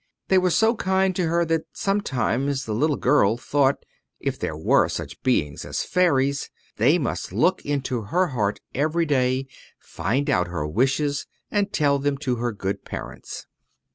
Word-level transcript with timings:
They 0.29 0.39
were 0.39 0.49
so 0.49 0.73
kind 0.75 1.15
to 1.15 1.27
her 1.27 1.45
that 1.45 1.67
sometimes 1.73 2.65
the 2.65 2.73
little 2.73 2.95
girl 2.95 3.37
thought, 3.37 3.85
if 4.19 4.39
there 4.39 4.57
were 4.57 4.89
such 4.89 5.21
beings 5.21 5.63
as 5.63 5.83
fairies, 5.83 6.49
they 6.77 6.97
must 6.97 7.31
look 7.31 7.63
into 7.63 8.01
her 8.05 8.29
heart 8.29 8.61
every 8.73 9.05
day, 9.05 9.45
find 9.77 10.27
out 10.27 10.47
her 10.47 10.65
wishes, 10.65 11.27
and 11.51 11.71
tell 11.71 11.99
them 11.99 12.17
to 12.17 12.37
her 12.37 12.51
good 12.51 12.83
parents. 12.83 13.45